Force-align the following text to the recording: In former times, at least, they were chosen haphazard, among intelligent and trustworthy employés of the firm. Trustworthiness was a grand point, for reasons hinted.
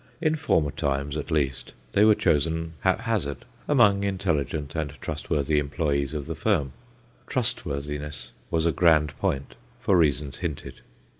In 0.19 0.35
former 0.35 0.71
times, 0.71 1.15
at 1.15 1.29
least, 1.29 1.73
they 1.91 2.03
were 2.03 2.15
chosen 2.15 2.73
haphazard, 2.79 3.45
among 3.67 4.03
intelligent 4.03 4.73
and 4.73 4.93
trustworthy 4.99 5.61
employés 5.61 6.15
of 6.15 6.25
the 6.25 6.33
firm. 6.33 6.73
Trustworthiness 7.27 8.31
was 8.49 8.65
a 8.65 8.71
grand 8.71 9.15
point, 9.19 9.53
for 9.79 9.95
reasons 9.95 10.37
hinted. 10.37 10.81